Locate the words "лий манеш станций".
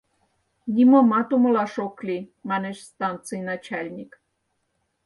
2.07-3.41